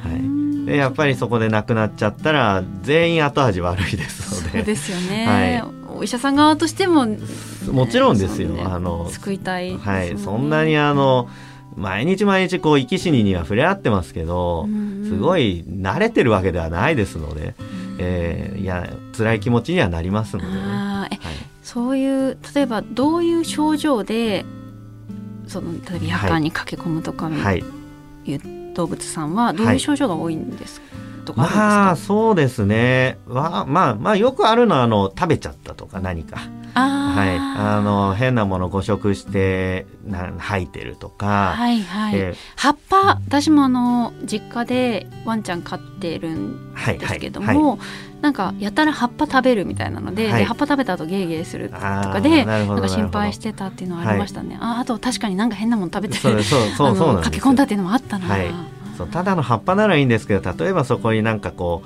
[0.03, 4.59] はい、でやっぱりそこで亡くなっちゃったら全員後味悪いですので。
[4.59, 7.05] そうですよね、 お医者さん側としても
[7.69, 8.49] もちろんですよ。
[8.49, 11.27] ねあの救いたいはい、そんなにあの
[11.75, 14.67] 毎日毎日こう生き死にには触れ合ってますけど、
[15.05, 17.55] すごい、い慣れてるわけではないですので、
[17.97, 20.53] えーいや辛い気持ちにはなりますのでね。
[20.53, 24.43] はいそういう例えばどういう症状で
[25.45, 27.63] その例えば夜間に駆け込むとかはい、
[28.25, 28.35] い。
[28.37, 28.41] う
[28.73, 30.87] 動物さんはどういう症状が多いんです、とか？
[30.95, 33.17] あるんですか、まあそうですね。
[33.27, 36.39] わまあまあよくあるのはあの食べちゃったとか何か。
[36.75, 37.37] はい。
[37.37, 47.55] あの変なもの誤食してな吐いてるとか、はいはい、えー葉っぱ私もあの実家でワンちゃん飼ってるんはいですけどはい。
[47.55, 47.79] も、
[48.21, 50.39] なんかやたら葉っぱ食べるみたいなので,、はい。
[50.39, 58.51] で葉っぱ食べた後ゲーゲーするとかでなんか心配してたっていうのはありましたね、ああと確かになんか変なもの食べてそうそうそうそう駆け込んだっていうのもあったな、はい
[58.99, 61.83] そうただの葉っぱならいいんですけど例えばそこになんかこ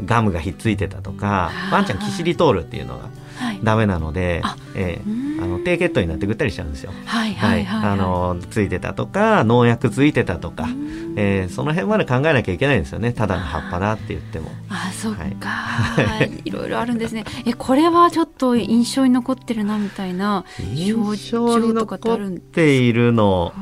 [0.00, 1.74] うガムがひっついてたとかあー。
[1.74, 3.60] ワンちゃんキシリトールっていうのがはい。
[3.64, 5.42] ダメなのであ、ええうん。
[5.42, 6.92] あの低血糖になってぐったりしちゃうんですよ。
[7.06, 7.90] はいはいはいはい。
[7.90, 11.14] あのついてたとか農薬ついてたとか、うん。
[11.16, 13.12] えーその辺まで考えなきゃいけないんですよね。
[13.12, 14.50] ただの葉っぱだって言っても。
[14.68, 16.42] あそっか、はい。
[16.44, 17.24] い、ろいろあるんですね。
[17.46, 20.44] えこれはちょっと印象に残ってるなみたいな
[20.74, 23.52] 印象にとかって残あるんっているの。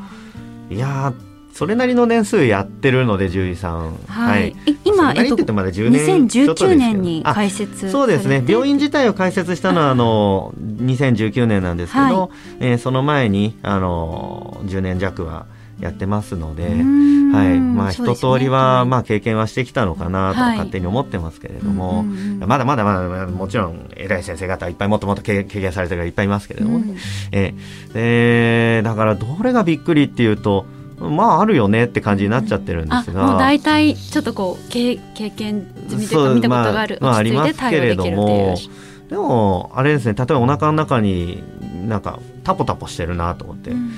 [0.70, 3.96] いやーそれなりの年数やってるので獣医さん。
[4.06, 8.44] はい、えそれなり今えっとまだ10年ちょっとですけど2019年にあ開設そうですね。
[8.46, 12.28] 病院自体を開設したのはあの2019年なんですけど、は
[12.60, 15.46] えーその前にあの10年弱は
[15.80, 16.70] やってますので、は
[17.54, 17.58] い。
[17.58, 20.56] まあ、一通りは、まあ、経験はしてきたのかなとはい。
[20.56, 26.96] 勝手に思ってますけれども、うんうんうんまだまだまだまだもちろん偉い先生方いっぱいもっともっと経経験されてる方いっぱいいますけれどもね、うん。
[27.32, 27.54] え
[27.94, 30.66] えでだからどれがびっくりっていうと
[31.00, 33.24] まああるよねって感じになっちゃってるんですが。
[33.24, 38.16] あもう大体ちょっとこう経経験済みというか見たことがある、まあまああります対応できるっていう。
[38.16, 38.56] けれども
[39.08, 41.42] でもあれですね例えばお腹の中に
[41.88, 43.90] なんかタポタポしてるなと思って、うんうん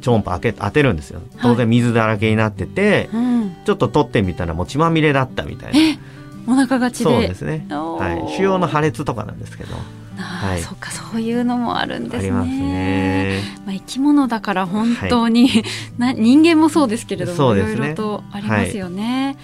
[0.00, 1.20] 超音波開け当てるんですよ。
[1.40, 3.56] 当然水だらけになってて、うん。
[3.64, 5.78] ちょっと取ってみたらもう血まみれだったみたいな。
[5.78, 5.98] え？
[6.46, 7.04] お腹がちで。
[7.04, 8.28] そうですね、おはい、ー。
[8.36, 9.74] 腫瘍の破裂とかなんですけど
[10.16, 10.60] はい。
[10.60, 12.18] そっかそういうのもあるんですね。
[12.18, 13.40] ありますね。
[13.66, 15.48] まあ、生き物だから本当に、
[15.98, 19.36] な人間もそうですけれども、いろいろとありますよね。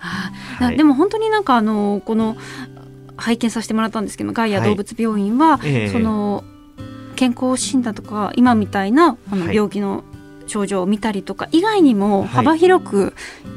[0.00, 0.72] あーはい。
[0.72, 2.36] なでも本当になんかあのこの
[3.16, 5.92] 拝見させてもらったんですけどガイア動物病院は、ええ。
[5.92, 6.44] その
[7.16, 9.56] 健康診断とか今みたいなあのはい。
[9.56, 10.04] 病気の
[10.46, 12.28] 症状を見たりとか以外にもはい。
[12.28, 13.12] 幅広く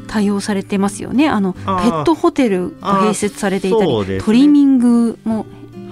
[0.08, 1.30] 対応されてますよね。
[1.30, 1.89] あのペあー。
[2.02, 4.19] ットホテルが併設されていたり、ね。
[4.21, 5.45] トリミングもはい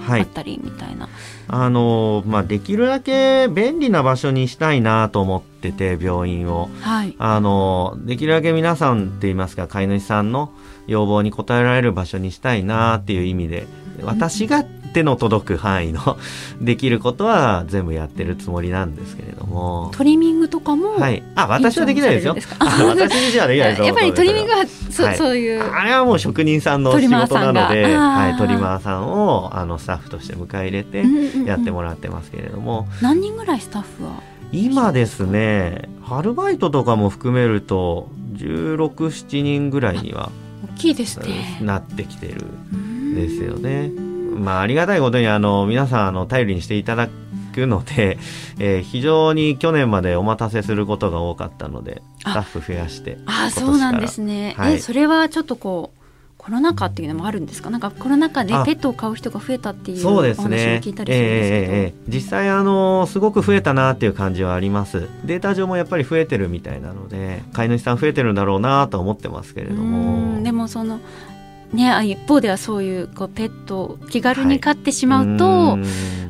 [0.08, 1.08] あったりみたいな。
[1.48, 7.14] あのまあできるだけ便利な場所にしたいなと思ってて病院をはい。
[7.18, 10.52] あのできるだけ皆さんって言いますか飼い主さんの
[10.86, 13.66] 要望に応えられる場所にしたいなっていう意味で
[14.02, 16.18] 私が手の届く範囲の
[16.60, 19.90] できることは全部やってるつもりなんですけれども。
[19.94, 22.34] トリミングとかも、はい、あ私はできないですよ。
[22.36, 23.86] 私自身はできないですよ。
[23.86, 31.04] やっぱりトリミングはそ,、はいそういうあれはもう職人さんの仕事なので、はい、トリマーさんをあのスタッフとして迎え入れて
[31.46, 34.30] やってもらってますけれども、何人ぐらいスタッフは？
[34.52, 40.32] 今ですねアルバイトとかも含めると1617人ぐらいには
[40.74, 41.58] 大きいですね。
[41.60, 44.09] なってきてるうんですよね。
[44.34, 47.08] まあありがたいことにあの皆さんあの頼りにしていただ
[47.54, 48.18] くので、
[48.58, 54.54] えー非常に去年までお待たせすることが多かったのでスあタッフ増やしてあそうなんですね。
[54.56, 54.74] はい。
[54.74, 56.00] えそれはちょっとこう
[56.38, 57.68] コロナ禍っていうのもあるんですか？
[57.68, 58.64] なんかコロナ禍であ。
[58.64, 60.80] ペットを飼う人が増えたっていうおそう話をですね。
[60.82, 61.72] 聞いたりするんですけど。
[61.72, 65.08] ええええ実際あのすごく増えたなっていう感じはあります。
[65.24, 71.00] データ上もやっぱり増えてるみたいなので飼い主さん増えてるんだろうなとは思ってますけれどうもんでもその
[71.72, 75.84] ねあ一方ではそういうこうペットを気軽に飼ってしまうと、ん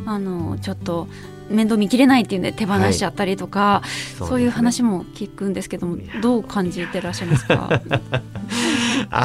[0.07, 1.07] あのちょっと
[1.51, 3.83] 面倒見きれないっていうんで手放しちゃったりとか、
[4.19, 7.69] そういう話も聞くんですけどもどう感じてらっしゃいますか？
[9.11, 9.25] あ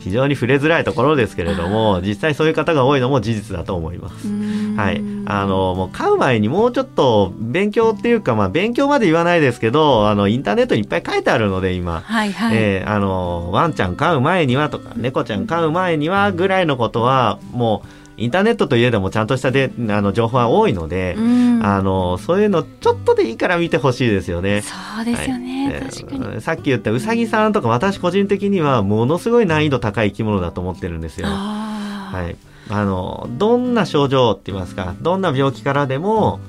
[0.00, 4.28] 非常に触れづらいところですけれども実際そういう方が多いのも事実だと思います。
[4.76, 21.42] はい、あのもう買う前にもうちょっと勉強っていうか、まあ、勉強まで言わないですけどあのインターネットにいっぱい書いてあるので今、はいはい、えーあのワンちゃん飼う前にはとか猫ちゃん飼う前にはぐらいのことはもうインターネットといえどもちゃんとしたであの情報は多いので、うん。
[21.64, 24.62] あのそういうのちょっとでいいから見てほしいですよね。
[24.62, 25.80] そうですよね、はい。
[25.82, 26.24] 確かに。
[26.34, 31.28] えーさっき言ったうさぎさんとか私個人的にはものすごい難易度高い生き物だと思ってるんですよ。
[31.28, 32.36] はい、
[32.68, 36.40] あのどんな症状って言いますかどんな病気からでも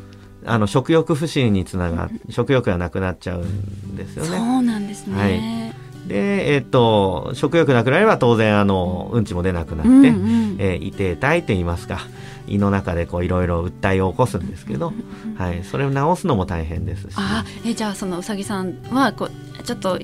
[0.45, 4.37] あの食欲不振につなが食欲がなくなっちゃうんですよそね。
[4.37, 6.07] うなんですね、はい。
[6.07, 10.55] で、えっと食欲なくなれば当然あのうんちも出なくなって、うんうん。
[10.59, 11.99] えー、胃低体って言いますか
[12.47, 14.93] 胃の中でこういろいろ訴えを起こすんですけど、
[15.37, 17.13] はい、それを治すのも大変ですし。
[17.15, 19.29] あえじゃあそのうさぎさんはこ
[19.59, 19.99] うちょっと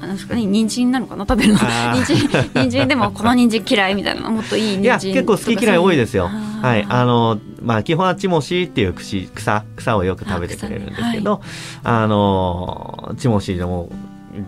[0.00, 1.26] あの人参なのかな？
[1.28, 1.58] 食べるの。
[1.58, 4.82] 人参人参でもこの人参嫌いみたいなもっといい人参。
[4.82, 6.28] いや結構好き嫌い多いですよ。
[6.28, 11.42] はい、あのまあ基本はチモシーっていう草草草をよく食べてくれるんですけど、
[11.84, 13.90] あ,、のチモシーでも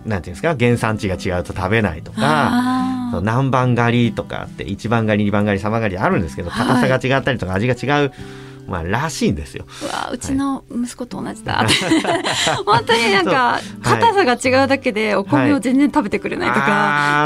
[0.05, 2.19] なんていうんですか原産地が違うと食べないとか。
[2.21, 8.13] あー何番狩りとかって1番狩り2番狩り3番狩りあるんですけどはい硬さが違ったりとか味が違う、
[8.71, 9.65] まあ、らしいんですよ。
[9.83, 11.63] うわうちの息子と同じだ、
[12.65, 16.65] 本当になんか硬さが違うだけでお米を全然食べてくれないとか、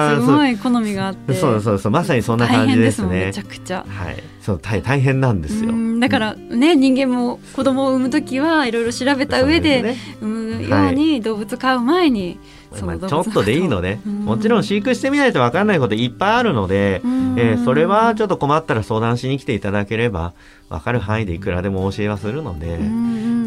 [0.09, 1.33] あーすごい好みがあって。
[1.33, 3.25] そうそうそうまさにそんな大感じですね。
[3.27, 3.43] めちゃ。
[3.43, 3.85] くちゃ。
[3.87, 5.71] はい、そう大大変なんですよ。
[5.99, 14.25] だからね人間も子供を産む時はいろいろ調べた上で産むように動物飼う前に、そまあちょっとでいいので、 うん。
[14.25, 17.35] もちろん飼育してみないと分かんないこといっぱいあるので、うん。
[17.37, 20.33] えーそれはちょっと困ったら相談しに来ていただければ
[20.69, 22.77] 分かる範囲でいくらでも教えはするので、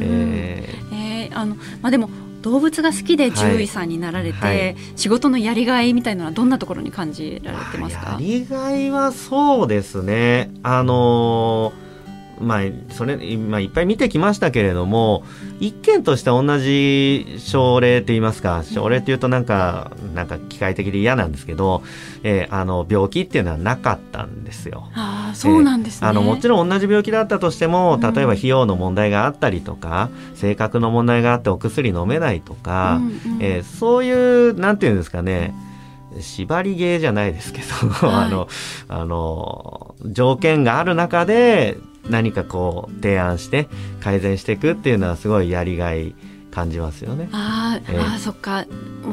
[0.02, 2.10] ええーあのまあでも
[2.42, 4.56] 動物が好きで獣医さんになられて、はい。
[4.58, 10.50] はい仕事のやりがいみたいなのはどんなところに感じられてますやかりがいはそうですね。
[10.62, 11.87] あのー
[12.40, 15.24] まあそれ、まあ、いっぱい見てきましたけれども
[15.60, 21.82] 一件として同じ症例って言いますか症例っていうとなんかなんか機械的で嫌なんですけど、
[22.22, 24.88] えーあの病気っていうのはなかったんですよ。
[24.94, 28.00] ああそうなんですね、あのもちろん同じ病気だったとしてもうん。
[28.00, 33.42] 例えば費用の問題があったりとか、性格の問題があってお薬飲めないとか、うんうん。
[33.42, 35.54] えーそういうなんていうんですかね
[36.20, 38.26] 縛り芸じゃないですけど、はい。
[38.26, 38.48] あの
[38.88, 41.78] あの条件がある中で
[42.10, 43.68] 何かこう提案して
[44.00, 46.14] 改善していくっていうのはすごいやりがい
[46.50, 47.28] 感じますよね。
[47.32, 48.00] あー、ええ。
[48.00, 48.66] あーそっか。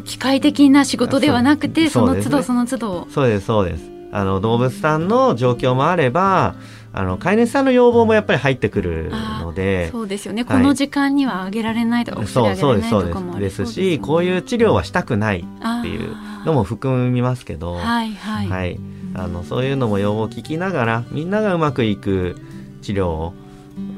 [0.04, 3.08] 機械的な仕事ではなくてそその都度その都度。
[3.10, 3.84] そうですそうです。
[4.12, 6.56] あの動物さんの状況もあれば
[6.94, 9.92] あの飼い主さんの要望もやっぱり入ってくるので。
[9.92, 13.58] そうですよね、はいこの時間にはあげられないとか、そうそうですそうです。
[13.58, 18.80] ですしこういう治療はしたくないっていうのも含みますけど、はいはい、はい、
[19.14, 22.38] あのそういうのも要望を聞きながらみんながうまくいく
[22.86, 23.34] 治療を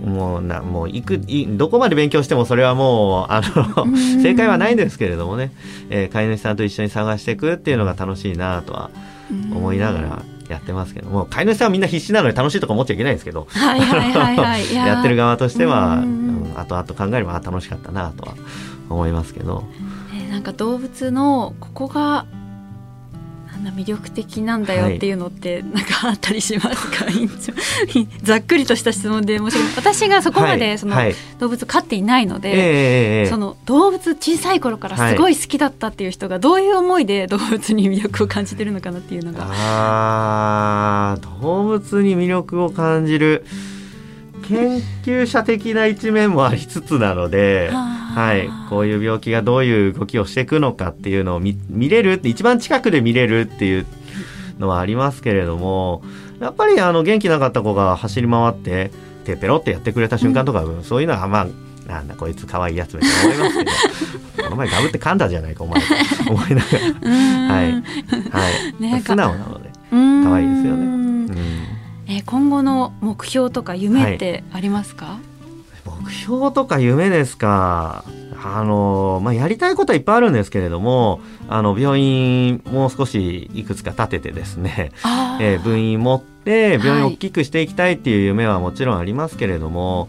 [0.04, 4.21] もうなもういくいどこまで勉強してもそれはもうあのうん。
[4.21, 5.52] 正解はないんですけれどもね、
[5.89, 8.89] えー飼い主さんと一緒に探していくっていうのが楽しいなとは
[9.30, 11.10] 思いながらやってますけど。
[11.10, 13.47] もう飼い主さんはみんな必死なので楽しいとか思っちゃいけないんですけど。
[14.73, 15.00] や。
[15.00, 16.04] ってる側としては、
[16.56, 18.34] 後々考えればあ楽しかったなとは
[18.89, 19.63] 思いますけど。
[20.13, 22.26] えーなんか動物のここが
[23.67, 27.06] な魅力的なんだよっていうのってなんかあったりしますか、
[28.23, 29.73] ざっくりとした質問で申し訳ない。
[29.77, 30.60] 私がそこまはい。
[30.60, 31.15] でそのはい。
[31.39, 39.47] 動物飼っていないので、その動物小さい頃からすごい好きだったっていう人がどういう思いで 動物に魅力を感じてるのかなっていうのが。
[39.49, 43.45] あー動物に魅力を感じる
[44.47, 47.69] 研究者的な一面もありつつなので、
[48.17, 52.13] はい、こういう病気がどういう動きをしていくのかっていうのを見見れる。
[52.13, 53.86] って一番近くで見れるっていう
[54.58, 56.01] のはありますけれども
[56.39, 58.89] やっぱりあの元気なかった子が走り回って
[59.23, 61.47] テペロってやってくれた瞬間とか、そういうのはまあ
[61.88, 63.71] なんだこいつ可愛いやつめって思いますけど。
[64.45, 65.82] この前ガブって噛んだじゃないかお前。
[65.82, 65.88] と
[66.34, 67.56] 思いながら。
[67.56, 68.82] はい、はい。
[68.82, 69.69] ね素直なので。
[69.91, 70.86] 可可愛いですよね。
[70.86, 71.27] うん。
[72.08, 75.19] えー今後の目標とか夢ってありますか、
[76.04, 78.04] 目標とか夢ですか？
[78.43, 84.91] あのまあ、やりたいことはいっぱいあるんですけれどもあの病院もう少しいくつか建ててですね、
[85.41, 90.08] えー部員持って病院はいを大きくしていきたいっていう夢はもちろんありますけれども、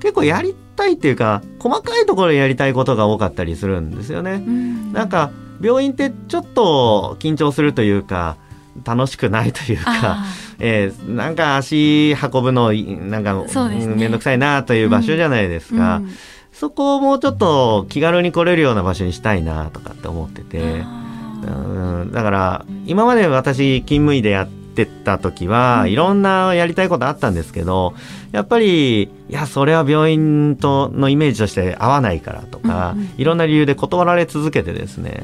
[0.00, 4.42] 結構やりたいっていうか細かいところでやりたいことが多かったりするんですよね。
[4.46, 4.92] うん。
[4.92, 8.36] なんか病院ってちょっと緊張するというか
[8.84, 10.24] 楽しくないというか、あ
[10.58, 13.92] えーなんか足運ぶのいなんかそうですね。
[13.92, 16.10] うんめんどくさいなという場所じゃないですーか、うん。
[16.52, 25.92] そこをもうちょっと気軽に来れるような場所にしたいなとかって思ってて、あうーん、だから今まで私勤務医でやってた時は、うん。
[25.92, 27.94] いろんなやりたいことあったんですけど
[28.32, 33.10] やっぱりいやそれは病院とのイメージとして合わないからとか、うんうん。
[33.16, 35.22] いろんな理由で断られ続けてですね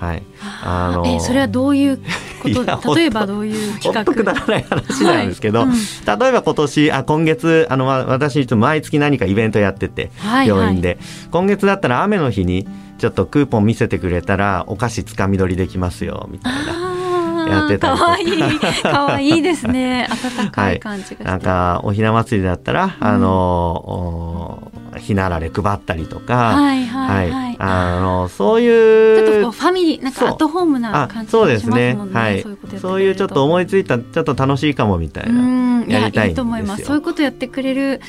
[0.00, 0.22] はい。
[0.64, 1.98] あのえーそれはどういう
[2.42, 2.48] こ
[2.82, 2.94] と？
[2.96, 4.04] 例えばどういう企画？
[4.14, 5.68] くだらない話なんですけど、はい。
[5.68, 10.98] うん例えば今年あ今月あのわ私ちょっと毎月何かイベントやっててはい病院で、
[11.30, 12.66] 今月だったら雨の日に
[12.98, 16.90] ちょっとクーポン見せてくれたらお菓子つかみ取りできますよみたいな。
[17.48, 18.04] やってたりとか。
[18.04, 18.82] かわいい。
[18.82, 20.06] かわいいですね。
[20.38, 24.49] 温かい感じがして、なんかおひな祭りだったら、あのお
[25.00, 31.94] ひなあられ配ったりとか、はいはいはい、あのそうちいうょっとこうファミリーなんかアットホームな感あじそうですね。
[31.94, 32.20] がしますね。
[32.20, 32.78] はい。
[32.80, 36.24] そういうちょっと思いついたちょっと楽しいかもみたいな、ややりたいんですよ。
[36.26, 36.84] いいと思います。
[36.84, 38.00] そういうことやってくれる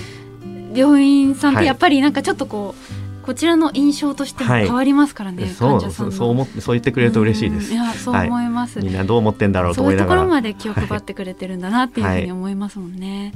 [0.74, 4.66] 病院さんっはいてやっぱりなんかちょっとこうこちらの印象としてもはい。
[4.66, 6.12] 変わりますからね、そう患者さんの。
[6.12, 7.70] そうそう思ってそう言ってくれると嬉しいです。
[7.70, 10.54] うんいやそう思います、みんなどう思ってんだろうとそういうところ思いながら。
[10.54, 13.34] まで気を配ってくれてるんだなっていうふうに思いますもんね。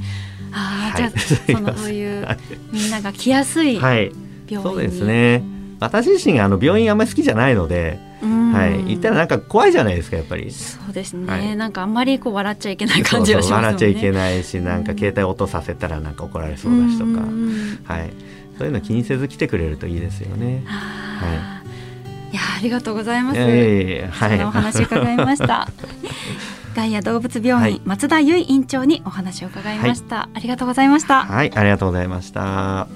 [0.52, 1.12] ああ、はい。
[1.12, 2.28] じゃあそのそういう
[2.71, 4.06] みんなが来やすい病はい。
[4.08, 5.43] 院に、そうですね。
[5.80, 8.54] 私自身があの病院あんまり好きじゃないので、うん。
[8.54, 10.50] はい、言ったらなんか怖いじゃないですかやっぱり。
[10.52, 11.56] そうですね、はい。
[11.58, 13.67] なんかあんまりこう笑っちゃいけない感じはしますね。
[13.67, 18.13] 笑っちゃいけないしなんか携帯落とさせたらなんか怒られそうだしとか、はい、
[18.58, 20.63] そういうの気にせず来てくれるといいですよね。
[20.67, 22.31] あー。
[22.31, 22.35] い。
[22.35, 23.37] やありがとうございます。
[23.37, 24.43] いやいやいやはい。
[24.43, 25.67] お話伺いました。
[26.75, 27.81] ガイア動物病院、はい。
[27.85, 31.23] 松田由衣院長にお話を伺いました、ありがとうございました。
[31.23, 32.87] はいありがとうございました。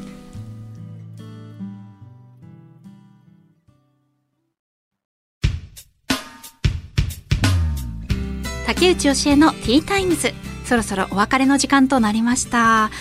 [8.65, 10.33] 竹内教えのティータイムズ。
[10.69, 12.91] そろそろお別れの時間となりました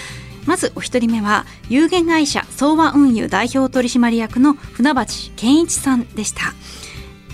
[0.49, 5.05] まずお一人目は有限会社相和運輸代表取締役の船橋
[5.37, 6.55] 健一さんでした。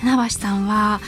[0.01, 1.01] 船橋さんは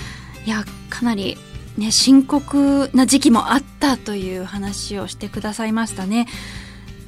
[0.44, 1.36] いやかなり
[1.76, 6.28] ね深刻な時期もあったという話をしてくださいましたね。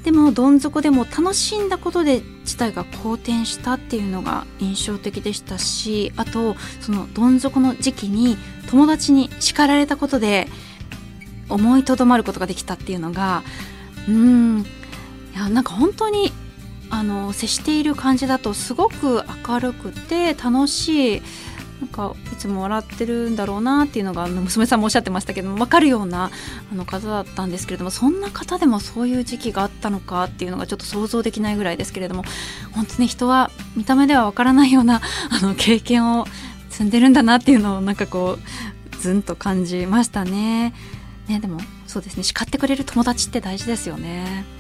[0.03, 8.37] でもどん底でも楽しんだことで事態が好転したっていうのが印象的でしたしあとそのどん底の時期に
[8.69, 10.49] 友達に叱られたことで
[11.49, 13.45] 思いとどまることができたっていうのが
[14.09, 14.67] うん
[15.35, 16.33] いやなんか本当に
[16.91, 21.23] あの接している感じだとすごく明るくて楽しい
[21.81, 26.31] なんかいつも笑ってるんだろうなっていうのがあの娘さんもおっしゃってましたけども分かるような
[26.73, 32.25] あの方だったんですけれどもそんな方でもそういう時期があったのかっていうのがちょっと想像できないぐらいですけれども
[32.73, 35.01] 本当に人は見た目では分からないような
[35.31, 36.27] あの経験を
[36.69, 38.39] 積んでるんだなっていうのをなんかこ
[38.93, 40.75] うずんと感じましたね。
[41.29, 44.58] ねでもそうですね叱ってくれる友達って大事ですよね。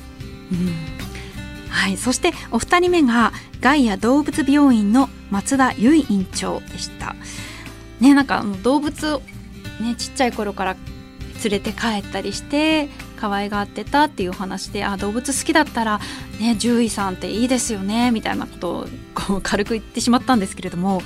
[0.52, 0.98] うん
[1.70, 7.14] はい、そしてお二人目がガイア動物病院の松田由衣院長でした。
[8.00, 9.22] ね、なんか動物を
[9.80, 10.76] ねちっちゃい頃から
[11.42, 16.00] 連れて帰ったりして可愛がってたっていう話であ動物好きだったら
[16.40, 21.02] ね獣医さんっていいですよねみたいなことをこう軽く言ってしまったんですけれども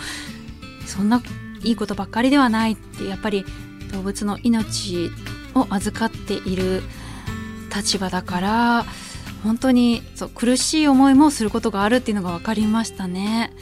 [0.87, 1.23] そんな
[1.63, 3.45] いいことばっかりではないってやっぱり
[3.93, 5.11] 動物の命
[5.55, 6.83] を預かっている
[7.75, 8.85] 立場だから
[9.43, 13.53] 本当にそう苦しい思いもすることがあるっていうのが分かりましたね。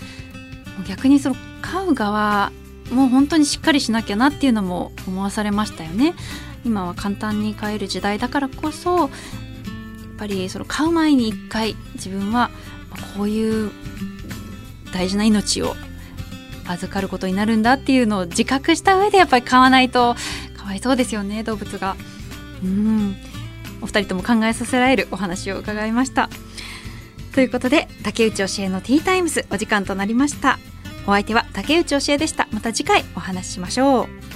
[0.88, 2.52] 逆にその飼う側
[2.90, 6.14] もう本当にしっかりしなきゃなっていうのも思わされましたよね。
[6.64, 9.08] 今は簡単に飼える時代だからこそやっ
[10.18, 12.50] ぱりその飼う前に一回自分は
[13.16, 13.70] こういう
[14.92, 15.74] 大事な命を
[16.66, 20.14] 預かることになるんだっていうのを自覚した上でやっぱり飼わないと
[20.56, 21.96] かわいそうですよね動物が。
[22.62, 23.16] うん
[23.82, 26.28] お二人とも考えさせられるお話を伺いました。
[27.34, 30.58] ということで竹内教えのティータイムズお時間となりました。
[31.06, 32.48] お相手は竹内教えでした。
[32.52, 34.29] また次回お話ししましょう。